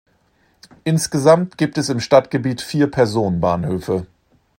[0.83, 4.07] Insgesamt gibt es im Stadtgebiet vier Personenbahnhöfe.